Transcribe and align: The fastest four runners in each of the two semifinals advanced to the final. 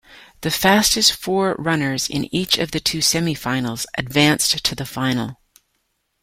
The 0.41 0.49
fastest 0.49 1.13
four 1.13 1.53
runners 1.59 2.09
in 2.09 2.25
each 2.33 2.57
of 2.57 2.71
the 2.71 2.79
two 2.79 3.01
semifinals 3.03 3.85
advanced 3.99 4.65
to 4.65 4.73
the 4.73 4.87
final. 4.87 5.37